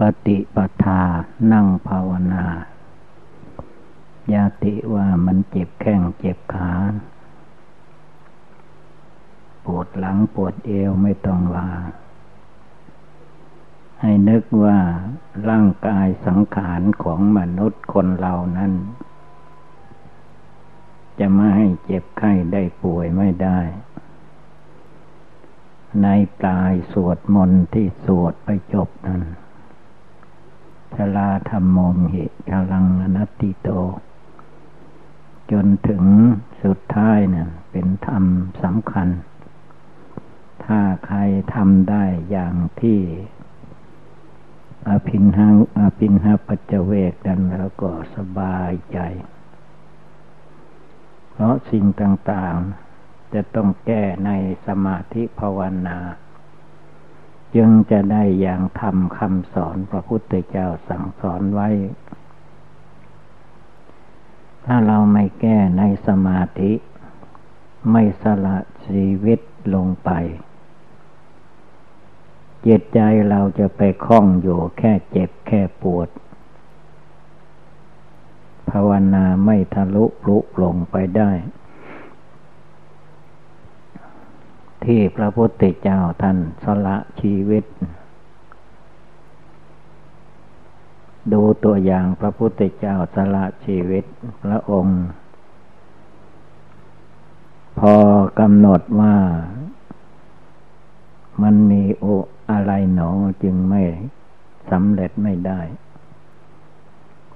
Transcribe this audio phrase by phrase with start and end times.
[0.00, 1.02] ปฏิปทา
[1.52, 2.46] นั่งภาวนา
[4.32, 6.72] ญาติว่ามันเจ็บแข้งเจ็บขา
[9.64, 11.70] ปวดหลังปวดเอวไม่ต้องว่า
[14.00, 14.78] ให้นึกว่า
[15.48, 18.72] ร่างกายสังขารของมนุษย์คนเรานั้น
[21.18, 23.60] จะไม่ให้เจ็บไข้ได้ป่วยไม่ได้
[26.02, 26.08] ใน
[26.38, 29.22] ปลายสวดมนต์ที่สวดไปจบนั้น
[30.96, 31.78] ชลาธรรมโม
[32.12, 33.68] หิกลังอนัตติโต
[35.50, 36.04] จนถึง
[36.62, 38.24] สุดท้ายเนะ่ยเป็นธรรม
[38.62, 39.08] สำคัญ
[40.64, 41.18] ถ้าใคร
[41.54, 43.00] ทำได้อย่างที่
[44.88, 48.98] อภินหังอภินหปัจเวกดันแล้วก็สบายใจ
[51.30, 54.30] เพราะสิ่งต่างๆ จะต้องแก้ใน
[54.66, 55.98] สมาธิภาวนา
[57.56, 61.68] จึงจะได้อย่างทำคำสอนพระพุทธเจ้าสั่งสอนไว้
[64.66, 66.72] ถ้าเราไม่แก้ในสมาธิ
[67.92, 69.40] ไม่สละชีวิต
[69.74, 70.10] ลงไป
[72.62, 76.08] เจตใจเราจะไปคล้องอยู่แค่เจ็บแค่ปวด
[78.70, 81.30] ภาวนาไม่ทะลุปลุกลงไปได้
[84.84, 87.64] ที่พระพุทธเจ้าท่านสละชีวิต
[91.32, 94.04] ดูตัวอย่างพระพุทธเจ้าสละชีวิต
[94.44, 95.00] พระองค์
[97.78, 97.94] พอ
[98.40, 99.16] กำหนดว่า
[101.42, 102.04] มันมีโอ
[102.50, 103.10] อะไรหนอ
[103.42, 103.82] จึงไม่
[104.70, 105.60] สำเร็จไม่ได้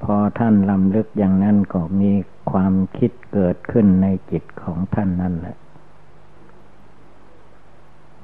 [0.02, 2.12] พอท่านลำลึกอย่างนั้นก็มี
[2.50, 5.56] ความคิดเกิดขึ้นในจิตของท่านนั่นแหละ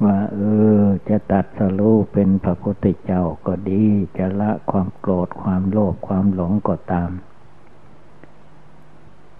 [0.04, 0.40] ว่าเอ
[0.78, 3.84] อ จะตัดสรู้เป็นพระพุทธเจ้าก็ดี
[4.16, 7.10] จะละความโกรธความโลภความหลงก็ตาม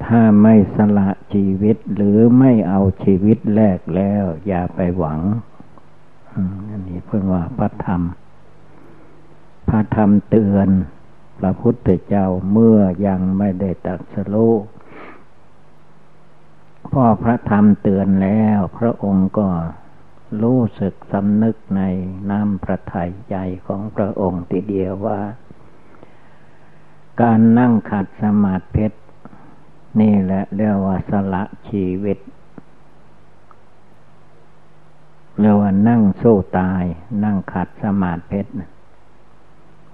[0.05, 5.21] ถ้าไม่สละชีวิตหรือไม่เอาชีวิตแรกแล้ว อย่าไปหวัง
[6.71, 8.03] อันนี้เพื่อว่าพระธรรม
[9.69, 10.69] พระธรรมเตือน
[11.39, 14.55] พระพุทธเจ้าเมื่อยังไม่ได้ตัดสรู้
[16.91, 19.49] พอพระธรรมเตือนแล้ว พระองค์ก็
[20.43, 21.83] รู้สึกสำนึกใน
[22.31, 23.37] น้ำพระทัยใจ
[23.67, 25.21] ของพระองค์ทีเดียวว่า
[27.23, 28.87] การนั่งขัดสมาธิ
[30.01, 32.19] นี่แหละเรียกว่าสละชีวิต
[35.41, 36.85] เรียกว่านั่งสู้ตาย
[37.25, 38.41] นั่งขัดสมาธิ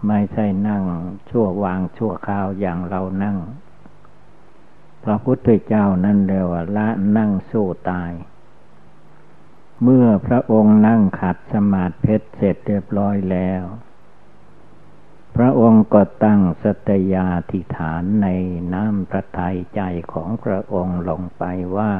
[0.07, 0.83] ไม่ใช่นั่ง
[1.29, 3.37] ชั่ววางชั่วคราวอย่างเรานั่ง
[5.05, 8.11] พระพุทธเจ้านั่นเรียกว่าละนั่งสู้ตาย
[9.83, 13.63] เมื่อพระองค์นั่งขัดสมาธิเสร็จเรียบร้อยแล้ว
[15.37, 18.29] พระองค์ก็ตั้งสตยาธิฐานใน
[18.75, 19.81] น้ำพระทัยใจ
[20.13, 21.45] ของพระองค์ลงไป
[21.77, 21.93] ว่า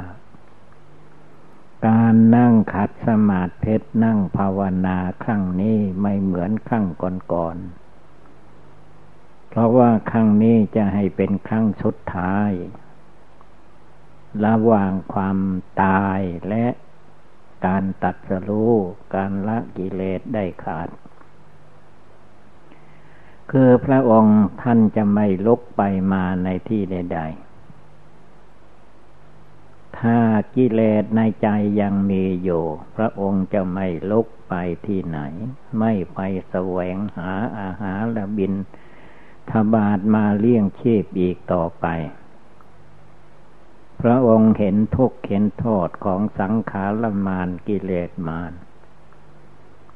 [1.87, 6.87] การนั่งขัดสมาธินั่งภาวนาครั้งนี้ไม่เหมือนครั้ง
[7.33, 12.51] ก่อนๆ เพราะว่าครั้งนี้จะให้เป็นครั้งสุดท้าย
[14.45, 15.39] ระหว่างความ
[15.83, 16.65] ตายและ
[17.67, 18.73] การตัดสรู้
[19.15, 20.89] การละกิเลสได้ขาด
[23.51, 27.47] คือพระองค์ท่านจะไม่ลุกไปมาในที่ใด ๆ
[29.99, 30.19] ถ้า
[30.55, 31.49] กิเลสในใจ
[31.81, 32.65] ยังมีอยู่
[32.97, 34.55] พระองค์จะไม่ลุกไป
[34.87, 35.19] ที่ไหน
[35.79, 38.53] ไม่ไปแสวงหาอาหารและบิน
[39.51, 41.87] ทบาทมาเลี้ยงชีพอีกต่อไป
[44.03, 48.53] พระองค์เห็นทุกข์เห็นโทษของสังขารมานกิเลสมาน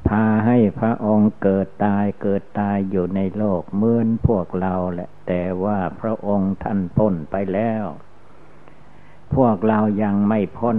[0.09, 7.85] พาให้พระองค์เกิดตายเกิดตายอยู่ในโลกเหมือนพวกเราแหละ แต่ว่าพระองค์ท่านพ้นไปแล้ว
[9.35, 10.79] พวกเรายังไม่พ้น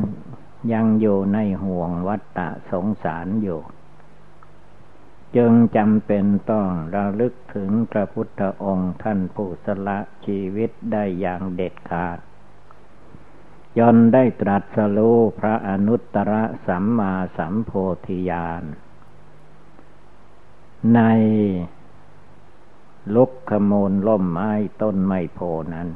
[0.74, 3.62] ยังอยู่ในห่วงวัฏฏะสงสารอยู่
[5.36, 12.20] จึงจำเป็นต้องระลึกถึงพระพุทธองค์ท่านผู้สละชีวิตได้อย่างเด็ดขาด
[13.80, 16.34] ยนได้ตรัสรู้พระอนุตตร
[16.68, 17.72] สัมมาสัมโพ
[18.06, 18.64] ธิญาณ
[20.96, 21.00] ใน
[23.16, 24.52] ลุกขมูลล่มไม้
[24.82, 25.40] ต้นไม้โพ
[25.74, 25.90] นั้น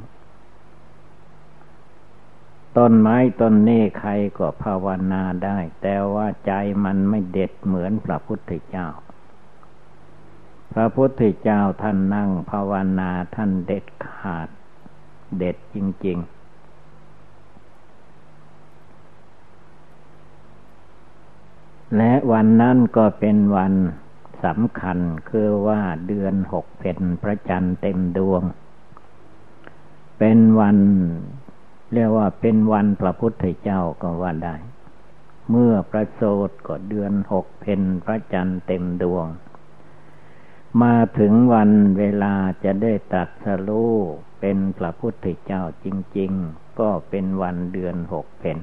[2.76, 6.52] ต้นไม้ต้นนี้ใครก็ภาวนาได้ แต่ว่าใจ
[6.84, 8.88] มันไม่เด็ดเหมือนพระพุทธเจ้า
[10.72, 14.48] พระพุทธเจ้าท่านนั่งภาวนาท่านเด็ดขาด
[15.38, 15.76] เด็ดจ
[16.06, 16.35] ริง ๆ
[21.96, 23.74] และวันนั้นก็เป็นวัน
[24.44, 24.98] สำคัญ
[25.30, 28.42] คือว่าเดือนหกเพนพระจันทร์เต็มดวง
[30.18, 30.78] เป็นวัน
[31.92, 34.56] เรียกว่าเป็นวันพระพุทธเจ้าก็ว่าได้
[35.50, 39.26] เมื่อประโสดก็เดือนหกเพนพระจันทร์เต็มดวง
[40.82, 42.34] มาถึงวันเวลา
[42.64, 43.94] จะได้ตัดสรู้
[44.40, 45.86] เป็นพระพุทธเจ้าจ
[46.18, 48.58] ริง ๆ ก็เป็นวันเดือนหกเพน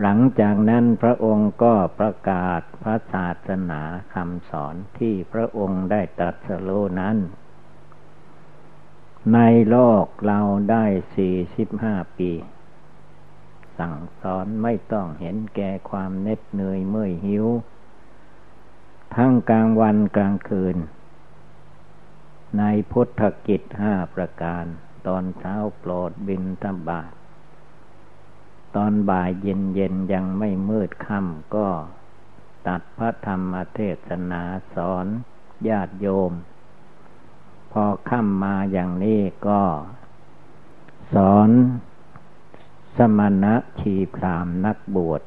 [0.00, 3.82] หลังจากนั้นพระองค์ก็ประกาศพระศาสนา
[4.14, 7.16] คำสอนที่พระองค์ได้ตรัสรู้นั้น
[9.34, 9.40] ใน
[9.70, 10.40] โลกเรา
[10.70, 10.84] ได้
[11.14, 12.30] สี่สิบห้าปี
[13.78, 17.46] สั่งสอนไม่ต้องเห็นแก่ความเน็ดเหนื่อยเมื่อยหิว
[19.16, 20.76] ทั้งกลางวันกลางคืน
[22.58, 24.64] ในพุทธกิจห้าประการ
[25.06, 27.12] ตอนเช้าโปรดบินธบาต
[28.76, 31.68] ตอนบ่ายเย็นเย็นยังไม่มืดค่ำก็
[32.66, 34.42] ตัดพระธรรมเทศนา
[34.74, 35.06] สอน
[35.68, 36.32] ญาติโยม
[37.72, 39.62] พอค่ำมาอย่างนี้ก็
[41.14, 41.50] สอน
[42.96, 45.22] สมณะชีพรามนักบวช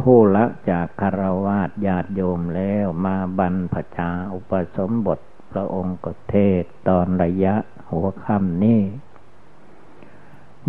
[0.00, 5.20] ผู้ละจากคารวาสญาติโยมแล้วมาบรรพชาอุปสมบท
[5.52, 7.54] พระองค์กเทศตอนระยะ
[7.90, 8.80] หัวค่ำนี้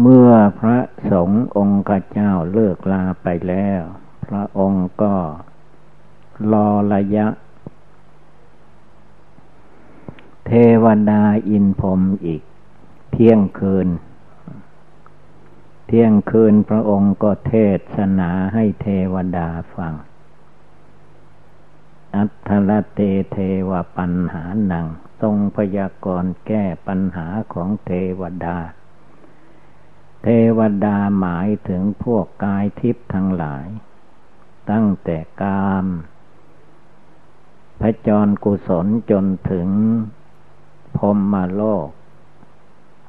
[0.01, 0.80] เมื่อพระ
[1.12, 3.81] สงฆ์องค์เจ้าเลิกลาไปแล้ว
[4.25, 5.15] พระองค์ก็
[6.51, 7.27] รอระยะ
[10.45, 10.51] เท
[10.83, 12.44] วดาอินพรมอีก
[13.12, 13.89] เที่ยงคืน
[15.88, 17.53] เที่ยงคืนพระองค์ก็เท
[17.95, 19.94] ศนาให้เทวดาฟัง
[22.15, 23.00] อัทลเต
[23.31, 23.38] เท
[23.69, 24.86] วปัญหาหนัง
[25.21, 28.57] ทรงพยากรณ์แก้ปัญหาของเทวดา
[30.23, 30.27] เท
[30.57, 33.68] วดาหมายถึงพวกกายทิพย์ทั้งหลาย
[34.71, 35.85] ตั้งแต่กาม
[37.79, 39.68] พระจรกุศลจนถึง
[40.97, 41.89] พรมมาโลก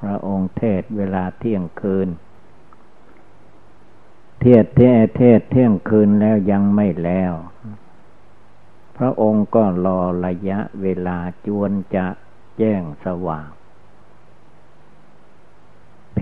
[0.00, 2.08] พระองค์เทศเวลาเที่ยงคืน
[4.40, 7.32] เทศเทศเทศเที่ยงคืนแล้วยังไม่แล้ว
[8.96, 12.06] พระองค์ก็รอระยะเวลาจวนจะ
[12.58, 13.48] แจ้งสว่าง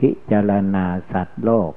[0.00, 1.72] พิจารณาสัตว์โลก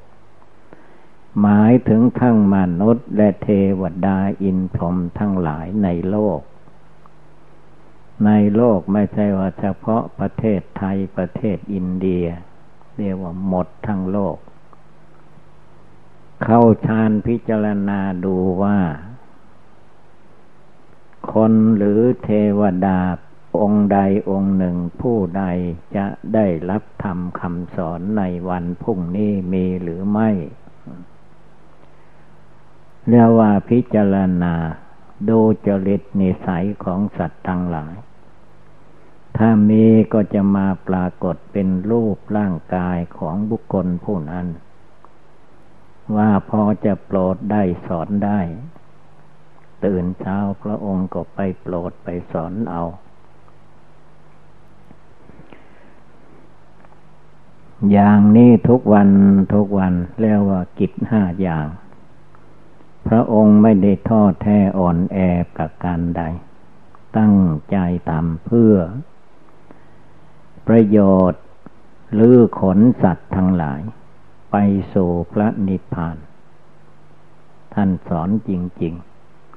[1.42, 3.48] หมายถึงทั้งมนุษย์และเท
[3.82, 6.40] วดาอินพรหมทั้งหลายในโลก
[8.26, 12.26] ในโลกไม่ใช่ว่าเฉพาะประเทศไทยประเทศอินเดีย
[12.98, 14.38] เรียกว่าหมดทั้งโลก
[16.44, 18.78] เข้าฌานพิจารณาดูว่า
[21.34, 22.30] คนหรือเท
[22.60, 23.00] วดา
[23.60, 25.44] องค์ใดองค์หนึ่งผู้ใด
[25.96, 30.30] จะได้รับธรรมคำสอนในวันพรุ่งนี้มีหรือไม่
[33.08, 34.56] เรียกว่าพิจารณา
[35.30, 37.96] ดูจริตนิสัยของสัตว์ทั้งหลาย
[39.38, 44.48] ถ้ามีก็จะมาปรากฏเป็นรูปร่างกายของบุคคลผู้นั้น
[46.16, 48.40] ว่าพอจะโปรดได้สอนได้
[49.86, 52.84] ตื่นเช้าพระองค์ก็ไปโปรดไปสอนเอา
[57.92, 59.10] อย่างนี้ทุกวัน
[59.54, 61.68] ทุกวันเรียกว่ากิจห้าอย่าง
[63.08, 65.18] พระองค์ไม่ได้ทอดแท้อ่อนแอ
[65.58, 66.22] กับการใด
[67.18, 67.36] ตั้ง
[67.72, 67.78] ใจ
[68.10, 68.76] ทำเพื่อ
[70.68, 71.00] ประโย
[71.32, 71.44] ชน์
[72.14, 73.82] หรือขนสัตว์ทั้งหลาย
[74.52, 74.56] ไป
[74.94, 76.18] สู่พระนิพพาน
[77.74, 78.94] ท่านสอนจริง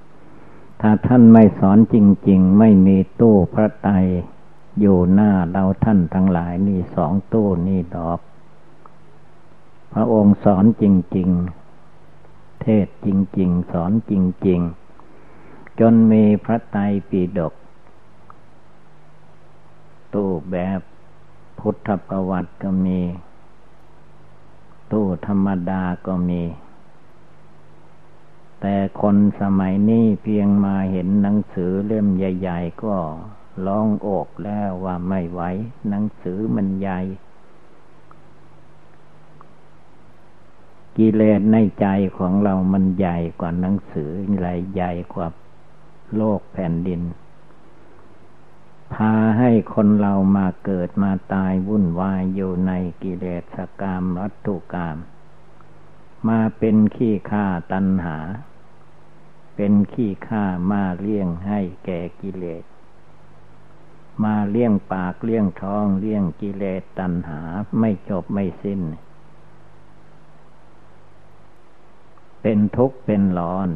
[0.09, 1.97] ๆ ถ้าท่านไม่สอนจ
[2.28, 3.92] ริง ๆ ไม่มีตู้พระไตร
[4.80, 8.21] อยู่หน้าเราท่านทั้งหลายนี่สองตู้นี่ดอก
[9.92, 10.85] พระองค์สอนจ
[11.16, 11.28] ริง
[11.97, 14.12] ๆ เทศจริง ๆ สอนจ
[14.47, 14.61] ริง
[15.21, 17.54] ๆ จนมีพระไตรปิฎก
[20.14, 20.80] ตู้แบบ
[21.59, 23.00] พุทธประวัติก็มี
[24.92, 26.42] ตู้ธรรมดาก็มี
[28.61, 32.95] แต่คนสมัยนี้เพียงมาเห็นหนังสือเล่มใหญ่ ๆ ก็
[33.67, 35.41] ร้องอกแล้วว่าไม่ไหว
[35.89, 37.01] หนังสือมันใหญ่
[40.97, 41.87] กิเลสในใจ
[42.19, 45.29] ของเรามันใหญ่กว่าหนังสืออะไรใหญ่กว่า
[46.17, 47.03] โลกแผ่นดิน
[48.95, 52.73] พาให้คนเรามาเกิดมาตายวุ่นวายอยู่ใน
[53.03, 54.97] กิเลสกรรมวัตถุกรรม
[56.29, 58.19] มาเป็นขี้ข้าตัณหา
[59.57, 62.65] เป็นขี้ข้ามาเลี้ยงให้แก่กิเลส
[64.25, 67.40] มาเลี้ยงปากเลี้ยงท้องเลี้ยงกิเลสตัณหา
[67.78, 68.80] ไม่จบไม่สิ้น
[72.42, 73.68] เป็นทุกข์เป็นร้อน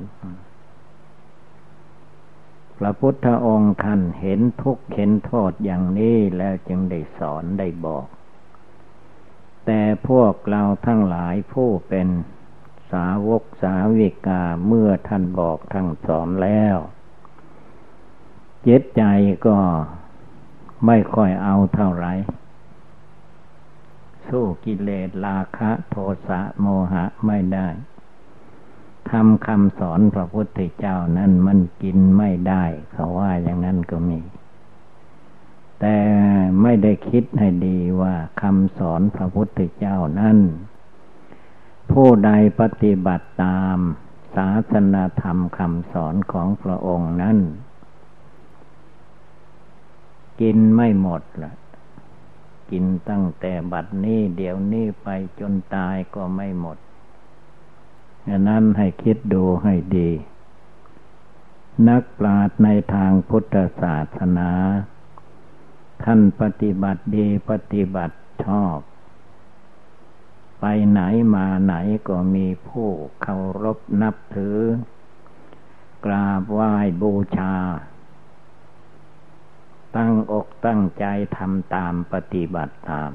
[2.78, 8.06] พระพุทธองค์ท่านเห็นทุกข์เห็นโทษอย่างนี้แล้วจึงได้สอนได้บอก
[9.66, 12.08] แต่พวกเราทั้งหลายผู้เป็น
[12.92, 16.76] สาวกสาวิกาเมื่อท่านบอกทั้งสอนแล้ว
[18.62, 19.02] เจ็ดใจ
[19.46, 19.58] ก็
[20.86, 22.06] ไม่ค่อยเอาเท่าไร
[24.28, 25.96] สู้กิเลสราคะโท
[26.28, 27.68] สะโมหะไม่ได้
[29.10, 34.20] ทำคำสอนพระพุทธเจ้านั้นมันกินไม่ได้เขาว่าอย่างนั้นก็มี
[35.80, 35.98] แต่
[36.62, 40.38] ไม่ได้คิดให้ดีว่าคำสอนพระพุทธเจ้านั้น
[41.90, 43.76] ผู้ใดปฏิบัติตาม
[44.36, 47.38] ศาสนาธรรมคำสอนของพระองค์นั้น
[50.40, 51.52] กินไม่หมดละ
[52.70, 55.08] กินตั้งแต่บัดนี้เดี๋ยวนี้ไป
[55.40, 56.78] จนตายก็ไม่หมด
[58.28, 60.10] ดังนั้นให้คิดดูให้ดี
[61.88, 64.50] นักปราชญ์ในทางพุทธศาสนา
[66.02, 68.78] ท่านปฏิบัติดีปฏิบัติชอบ
[70.60, 71.00] ไปไหน
[71.34, 71.74] มาไหน
[72.08, 72.88] ก็มีผู้
[73.22, 74.58] เคารพนับถือ
[76.04, 77.54] กราบไหว้บูชา
[79.96, 81.04] ตั้งอกตั้งใจ
[81.36, 83.10] ทำตามปฏิบัติตาม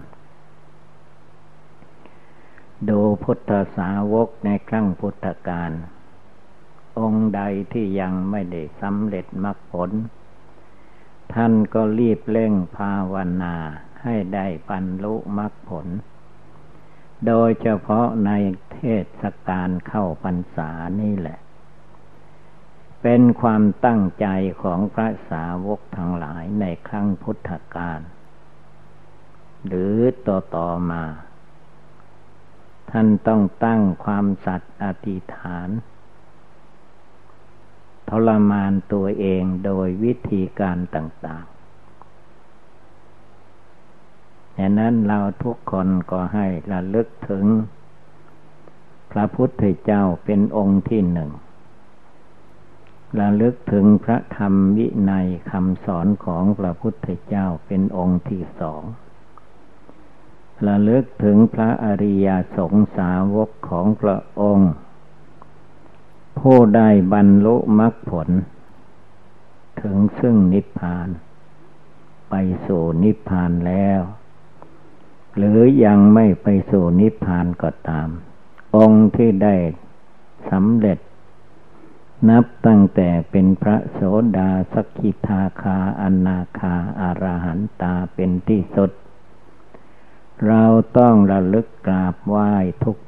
[2.90, 5.72] ดูพุทธสาวกในครั้งพุทธกาล
[7.00, 7.42] องค์ใด
[7.74, 9.92] ที่ยังไม่ได้สำเร็จมรรคผล
[11.34, 13.56] ท่านก็รีบเร่งภาวนา
[14.04, 15.88] ให้ได้บรรลุมรรคผล
[17.28, 18.32] โดยเฉพาะใน
[18.72, 18.80] เท
[19.22, 20.70] ศกาลเข้าพรรษา
[21.02, 21.40] นี่แหละ
[23.08, 24.28] เป็นความตั้งใจ
[24.62, 28.02] ของพระสาวกทั้งหลายในครั้งพุทธกาล
[29.68, 29.96] หรือ
[30.28, 31.04] ต่อต่อมา
[32.92, 35.70] ท่านต้องตั้งความสัตย์อธิษฐาน
[38.10, 41.56] ทรมานตัวเองโดยวิธีการต่างๆ
[44.58, 47.46] ดังนั้นเราทุกคนก็ให้ระลึกถึง
[49.12, 51.32] พระพุทธเจ้าเป็นองค์ที่หนึ่ง
[53.20, 58.84] ระลึกถึงพระธรรมวินัยคำสอนของพระพุทธเจ้าเป็นองค์ที่สอง
[60.68, 64.72] ระลึกถึงพระอริยสงสาวกของพระองค์
[66.40, 68.30] ผู้ได้บรรลุมรรคผล
[69.82, 71.08] ถึงซึ่งนิพพาน
[72.30, 72.36] ไป
[72.66, 74.02] สู่นิพพานแล้ว
[75.38, 78.10] หรือยังไม่ไปสู่นิพพานก็ตาม
[78.76, 79.56] องค์ที่ได้
[80.52, 81.00] สำเร็จ
[82.30, 84.00] นับตั้งแต่เป็นพระโส
[84.38, 88.92] ดาสกิทาคาอนาคาอารหันตาเป็นที่สุด
[90.48, 90.64] เรา
[90.98, 92.52] ต้องระลึกกราบไหว้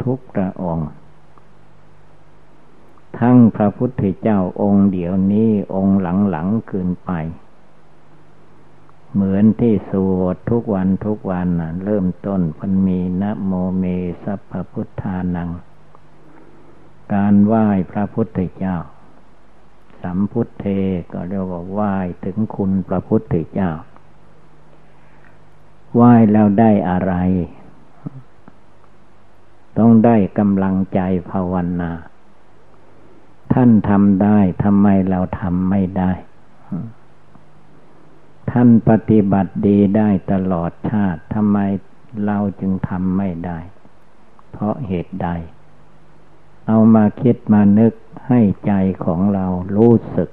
[0.03, 0.89] ทุกๆพระองค์
[3.19, 7.11] ทั้งพระพุทธเจ้าองค์เดียวนี้องค์หลังๆขึ้นไป
[9.13, 13.83] เหมือนที่สวดทุกวันทุกวันนะเริ่มต้นพันมีนะโมเม
[14.23, 15.49] สัพพุทธานัง
[17.13, 18.77] การไหว้พระพุทธเจ้า
[20.01, 20.65] สัมพุทเท
[21.13, 23.71] ก็เรียกว่าไหว้ถึงคุณพระพุทธเจ้า
[25.95, 27.13] ไหว้แล้วได้อะไร
[29.77, 30.99] ต้องได้กำลังใจ
[31.29, 31.91] ภาวนา
[33.53, 36.11] ท่านทำได้ทำไมเราทำไม่ได้
[38.51, 41.57] ท่านปฏิบัติดีได้ตลอดชาติทำไม
[42.25, 43.59] เราจึงทำไม่ได้
[44.51, 45.29] เพราะเหตุใด
[46.67, 47.93] เอามาคิดมานึก
[48.27, 48.71] ให้ใจ
[49.05, 49.45] ของเรา
[49.75, 50.29] รู้สึก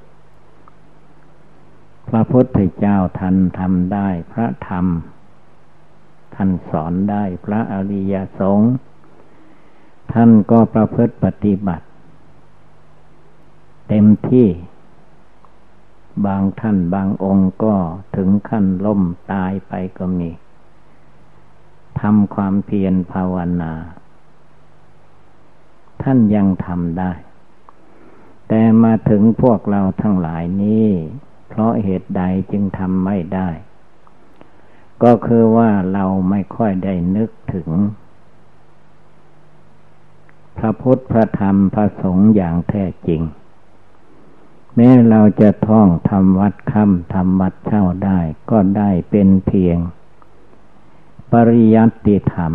[2.08, 4.86] พระพุทธเจ้าท่านทำได้พระธรรม
[6.34, 8.72] ท่านสอนได้พระอริยสงฆ์
[10.12, 11.86] ท่านก็ประพฤติปฏิบัติ
[13.88, 14.48] เต็มที่
[16.26, 17.74] บางท่านบางองค์ก็
[18.16, 20.30] ถึงขั้นล่มตายไปก็มี
[22.00, 23.72] ทำความเพียรภาวนา
[26.04, 27.12] ท่านยังทำได้
[28.48, 30.88] แต่มาถึงพวกเราทั้งหลายนี้
[31.48, 33.48] เพราะเหตุใดจึงทำไม่ได้
[35.02, 37.68] ก็คือว่าเราไม่ค่อยได้นึกถึง
[40.56, 43.22] พระพุทธพระธรรมพระสงฆ์อย่างแท้จริง
[44.76, 48.18] แม้เราจะท่องทำวัดค่ำทำวัดเช่าได้
[48.50, 49.78] ก็ได้เป็นเพียง
[51.32, 52.52] ปริยัติธรรม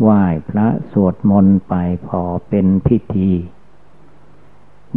[0.00, 1.74] ไหว้พระสวดมนต์ไป
[2.08, 3.32] พอเป็นพิธี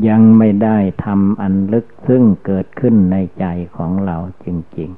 [0.07, 4.89] ยังไม่ได้ทำอันลึกซึ่งเกิดขึ้นในใจของเราจริง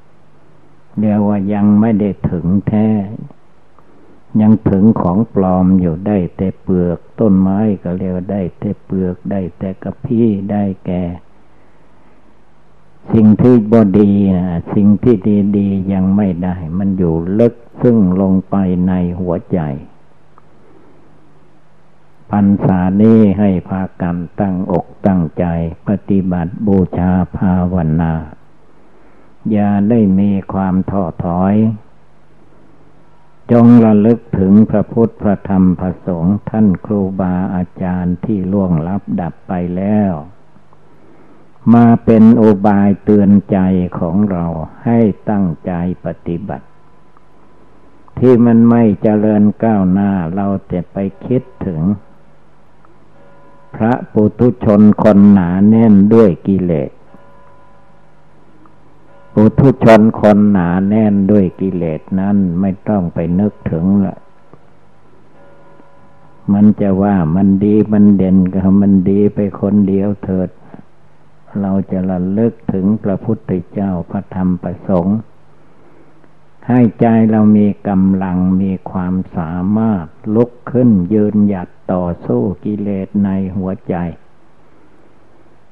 [0.00, 2.88] ๆเรียกว่ายังไม่ได้ถึงแท้
[4.40, 11.04] ยังถึงของปลอมอยู่ได้แต่เปลือกต้นไม้ก็เรียกว่าได้แต่เปลือกได้แต่กระพี้ได้แก่
[13.12, 14.10] สิ่งที่บดี
[14.74, 15.16] สิ่งที่
[15.58, 18.56] ดีๆยังไม่ได้ มันอยู่ลึกซึ่งลงไป
[18.88, 19.60] ในหัวใจ
[22.30, 25.44] พรรษานี้ให้พากันตั้งอกตั้งใจ
[25.88, 28.12] ปฏิบัติบูชาภาวนา
[29.50, 31.54] อย่าได้มีความท้อถอย
[33.52, 40.12] จงระลึกถึงพระพุทธพระธรรมพระสงฆ์ท่านครูบาอาจารย์ที่ล่วงลับดับไปแล้ว
[41.72, 43.58] มาเป็นอุบายเตือนใจ
[43.98, 44.44] ของเรา
[44.84, 44.98] ให้
[45.30, 45.72] ตั้งใจ
[46.04, 46.66] ปฏิบัติ
[48.18, 51.80] ที่มันไม่เจริญก้าวหน้าเราจะไปคิดถึง
[53.74, 56.90] พระปุถุชนคนหนาแน่นด้วยกิเลส
[59.34, 64.16] ปุถุชนคนหนาแน่นด้วยกิเลสนั้นไม่ต้องไปนึกถึงละ
[66.52, 70.48] มันจะว่ามันดีมันเด่นก็มันดีไปคนเดียวเถิด
[71.60, 75.18] เราจะระลึกถึงพระพุทธเจ้าพระธรรมประสงค์
[76.68, 83.94] ให้ใจเรามีกำลังมีความสามารถลุกขึ้นยืนหยัดต่อสู้กิเลสในหัวใจ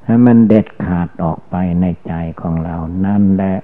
[0.04, 3.56] ให้มันเด็ดขาดออกไปในใจของเรานั่นแหละ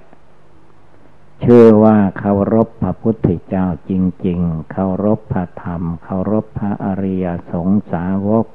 [1.41, 3.91] เชื่อว่าเคารพพระพุทธเจ้าจ
[4.25, 8.45] ริง ๆ เคารพพระธรรม เคารพพระอริยสงสาวก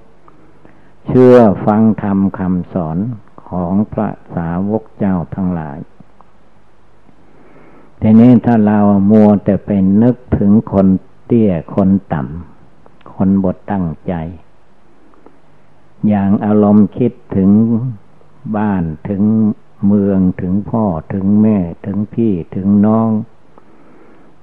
[1.06, 2.98] เชื่อฟังธรรมคำสอน
[3.50, 5.78] ของพระสาวกเจ้าทั้งหลาย
[8.00, 8.78] ทีนี้ถ้าเรา
[9.10, 10.86] มัวแต่เป็นนึกถึงคน
[11.26, 14.14] เตี้ยคนต่ำ คนบทตั้งใจ
[16.08, 17.50] อย่างอารมณ์คิดถึง
[18.56, 19.22] บ้านถึง
[19.86, 23.10] เมืองถึงพ่อถึงแม่ถึงพี่ถึงน้อง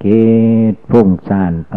[0.03, 0.23] คิ
[0.73, 1.75] ดพุ่งซ่านไป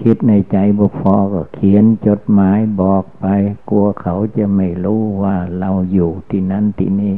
[0.00, 3.26] คิดในใจบุฟอก็เขียนจดหมายบอกไป
[3.70, 7.16] กลัวเขาจะไม่รู้ว่าเราอยู่ที่นั่นที่นี่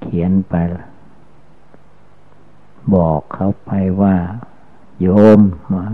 [0.00, 0.54] เขียนไป
[2.94, 3.70] บอกเขาไป
[4.02, 4.16] ว่า
[5.00, 5.40] โยม
[5.72, 5.84] มา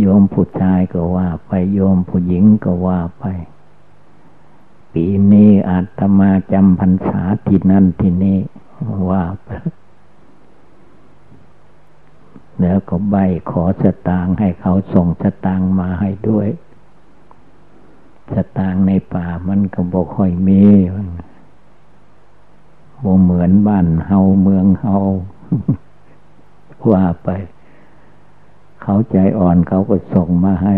[0.00, 3.24] โยมผู้ชายก็ว่า ไปโยมผู้หญิงก็ว่าไป
[4.92, 8.38] ปีนี้อาตมาจำพรรษาที่นั่นที่นี่
[9.10, 9.48] ว่าไป
[12.60, 13.16] แล้วก็ใบ
[13.50, 16.48] ขอสตางค์ให้เขาส่งสตางค์มาให้ด้วย
[18.34, 20.62] สตางค์ในป่ามันก็บอกค่อยมี
[23.00, 24.96] โมเหมือนบ้านเฮาเมืองเฮา
[26.90, 27.28] ว่าไป
[28.82, 30.76] เขาใจอ่อนเขาก็ส่งมาให้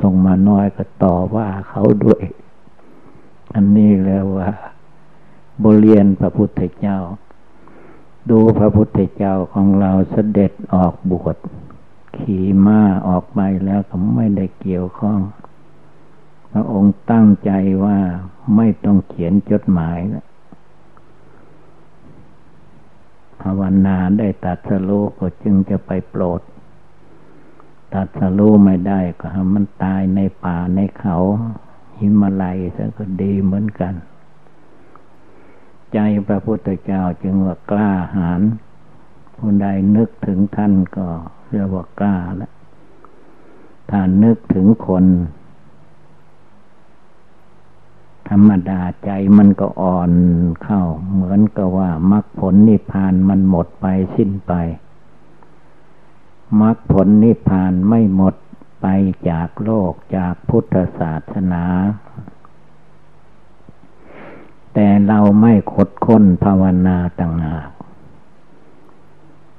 [0.00, 2.22] ส่งมาน้อยก็ต่อว่าเขาด้วย
[3.54, 4.48] อันนี้แล้วว่า
[5.62, 6.98] บเรียนพระพุทธเจ้า
[8.30, 11.36] ดูพระพุทธเจ้าของเราเสด็จออกบวช
[12.16, 15.20] ขี่ม้าออกไปแล้วก็ไม่ได้เกี่ยวข้อง
[16.52, 17.50] พระองค์ตั้งใจ
[17.84, 17.98] ว่า
[18.56, 20.26] ไม่ต้องเขียนจดหมายแล้ว
[23.42, 26.40] ภาวนาได้ตัดสรู้ก็จึงจะไปโปรด
[27.94, 31.16] ตัดสรู้ไม่ได้ก็ให้มันตายในป่าในเขา
[31.98, 33.94] หิมาลัยซะก็ดีเหมือนกัน
[35.92, 38.40] ใจพระพุทธเจ้าจึงว่ากล้าหาญ
[39.36, 41.06] ผู้ใดนึกถึงท่านก็
[41.50, 42.52] เรียกว่ากล้าแล้ว
[43.90, 45.04] ถ้านึกถึงคน
[48.28, 50.12] ธรรมดาใจมันก็อ่อน
[50.62, 54.52] เข้า เหมือนกับว่ามรรคผลนิพพานมันหมดไปสิ้นไป
[56.60, 58.34] มรรคผลนิพพานไม่หมด
[58.82, 58.86] ไป
[59.30, 61.64] จากโลกจากพุทธศาสนา
[64.78, 67.68] แต่เราไม่คดค้นภาวนาต่างหาก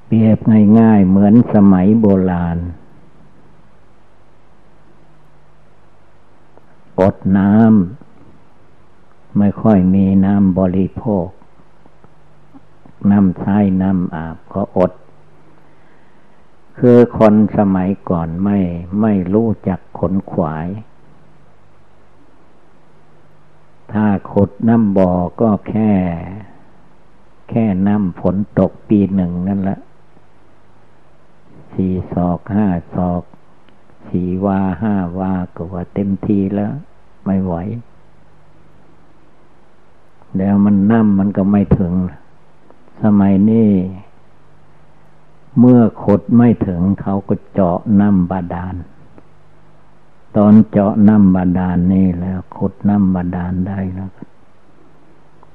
[0.06, 0.38] เปรียบ
[0.80, 2.58] ง่ายๆเหมือนสมัยโบราณ
[7.00, 11.26] อดน้ำไม่ค่อยมีน้ำบริโภค
[13.10, 14.92] น้ำใช้น้ำอาบก็อด
[16.78, 18.58] คือคนสมัยก่อนไม่
[19.00, 20.68] ไม่รู้จักขนขวาย
[23.92, 25.92] ถ้าขุดน้ำบ่อก็แค่
[27.48, 29.78] แค่น้ำฝนตกปีหนึ่งนั่นละ
[31.72, 33.22] สี่ศอกห้าศอก
[34.08, 36.72] สี่วาห้าวาก็ว่าเต็มทีแล้ว
[37.24, 37.54] ไม่ไหว
[40.36, 41.92] แล้วมันน้ำมันก็ไม่ถึง
[43.02, 43.70] สมัยนี้
[45.58, 48.74] เมื่อขดไม่ถึงเขาก็เจาะน้ำบาดาล
[50.36, 54.10] ตอนเจาะน้ำบาดาลนี่แล้วขุดน้ำบาดาลได้แล้ว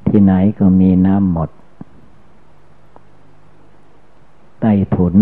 [0.07, 1.49] ที่ไหนก็มีน้ำหมด
[4.59, 5.15] ใต้ถุน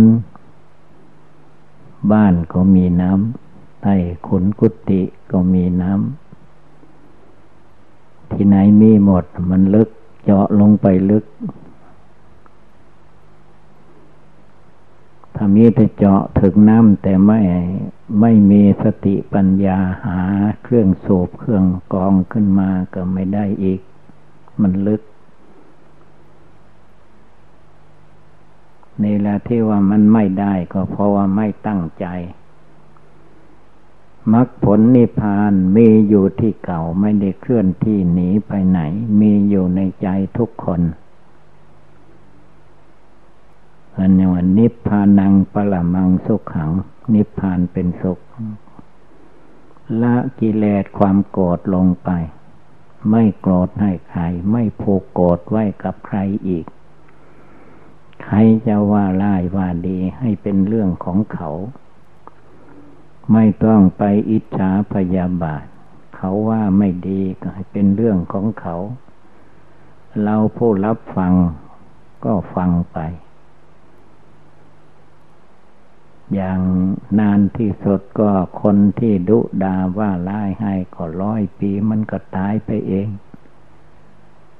[2.11, 3.95] บ้านก็มีน้ำใต้
[4.27, 9.89] ขุนกุฏิก็มีน้ำที่ไหนมีหมดมันลึก
[10.23, 11.25] เจาะลงไปลึก
[15.30, 17.39] ถ้า มีแต่เจาะถึงน้ำแต่ไม่
[18.19, 20.19] ไม่มีสติปัญญาหา
[20.63, 23.81] เครื่องสูบเครื่องกองขึ้นมาก็ไม่ได้อีก
[24.61, 25.01] มันลึก
[29.03, 32.05] นี่แหละที่ว่ามันไม่ได้ก็เพราะว่าไม่ตั้งใจ
[34.33, 38.79] มรรคผลนิพพานมีอยู่ที่เก่าไม่ได้เคลื่อนที่หนีไปไหน
[39.19, 40.81] มีอยู่ในใจทุกคน
[43.97, 46.71] อันนี้ว่านิพพานังปรมังสุขขัง
[47.13, 48.19] นิพพานเป็นสุข
[50.01, 52.09] ละกิเลสความโกรธลงไป
[53.09, 56.65] ไม่โกรธให้ใคร ไม่ผูกโกรธไว้กับใครอีก
[58.23, 58.35] ใคร
[58.67, 61.49] จะว่าร้ายว่าดีให้เป็นเรื่องของเขา
[63.33, 65.65] ไม่ต้องไปอิจฉาพยาบาท
[66.15, 68.75] เขาว่าไม่ดีก็ให้เป็นเรื่องของเขา
[70.23, 71.33] เราผู้รับฟัง
[72.25, 72.99] ก็ฟังไป
[76.33, 76.59] อย่าง
[77.19, 83.09] นานที่สุดก็คนที่ดุดาว่าร้ายให้ก็ร้อยปีมันก็ตายไปเอง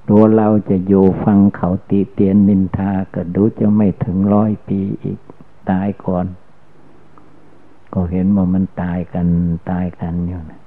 [0.10, 5.20] ตัวเราจะอยู่ฟังเขาตีเตียนนินทาก็ดูจะไม่ถึงร้อยปีอีก
[5.72, 6.26] ตายก่อน
[7.94, 9.28] ก็เห็นว่ามันตายกัน
[9.72, 10.60] ตายกันอยู่นะ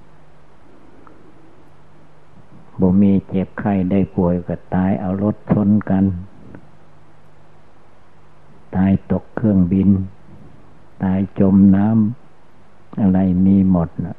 [2.81, 6.05] บ่มีเจ็บไข้ได้ป่วยก็ตายเอารถชนกัน
[8.77, 9.89] ตายตกเครื่องบิน
[11.03, 14.17] ตายจมน้ำอะไรมีหมดนะ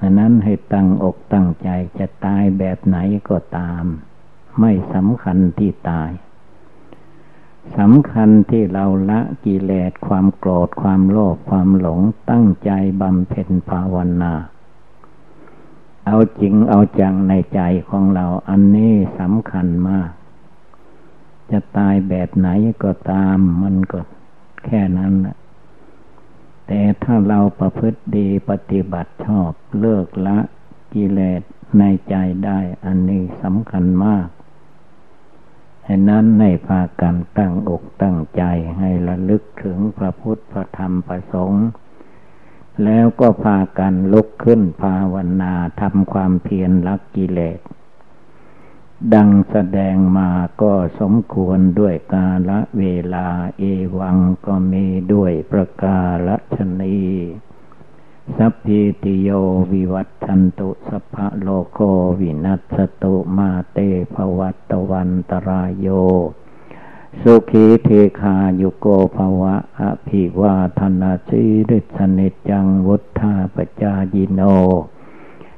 [0.00, 3.84] อันนั้นให้ตั้งอกตั้งใจจะตายแบบไหนก็ตาม
[4.60, 6.10] ไม่สำคัญที่ตาย
[7.78, 14.34] สำคัญที่เราละกิเลสความโกรธความโลภความหลงตั้งใจบำเพ็ญภาวนา
[16.06, 20.10] เอาจริงเอาจังในใจของเราอันนี้สำคัญมาก
[21.50, 22.48] จะตายแบบไหน
[22.82, 24.00] ก็ตามมันก็
[24.66, 25.36] แค่นั้นแหละ
[26.66, 29.50] แต่ถ้าเราประพฤติดีปฏิบัติชอบ
[29.80, 30.38] เลิกละ
[30.94, 31.42] กิเลส
[31.78, 34.28] ในใจได้อันนี้สำคัญมาก
[35.86, 38.42] ฉะนั้นในพากันตั้งอกตั้งใจ
[38.78, 41.66] ให้ระลึกถึงพระพุทธพระธรรมพระสงฆ์
[42.84, 47.60] แล้วก็พากันลุกขึ้นภาวนาทำความเพียรลักกิเลส
[49.14, 50.30] ดังแสดงมา
[50.62, 53.28] ก็สมควรด้วยกาละเวลา
[53.58, 53.62] เอ
[53.98, 57.00] วังก็มีด้วยประกาศชนี
[58.36, 59.30] สัพพิติโย
[59.72, 61.80] วิวัตชันตุสัพพะโลโก
[62.20, 63.78] วินัสตุมาเต
[64.14, 65.88] ภวัตวันตรายโย
[67.20, 67.88] สุขีเท
[68.20, 74.42] คายุโกภวะอภิวาธนาชีริสนิจังวุธาปจายิโน